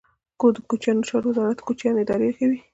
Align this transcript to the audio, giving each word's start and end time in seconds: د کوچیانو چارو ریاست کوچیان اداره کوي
د 0.55 0.57
کوچیانو 0.69 1.07
چارو 1.09 1.29
ریاست 1.37 1.59
کوچیان 1.67 1.95
اداره 1.99 2.29
کوي 2.37 2.59